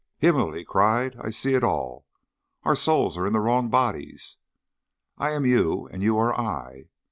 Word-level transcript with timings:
"Himmel!" 0.17 0.53
he 0.53 0.63
cried, 0.65 1.15
"I 1.23 1.29
see 1.29 1.53
it 1.53 1.63
all. 1.63 2.07
Our 2.63 2.75
souls 2.75 3.17
are 3.19 3.27
in 3.27 3.33
the 3.33 3.39
wrong 3.39 3.69
bodies. 3.69 4.37
I 5.19 5.29
am 5.29 5.45
you 5.45 5.87
and 5.91 6.01
you 6.01 6.17
are 6.17 6.33
I. 6.35 6.89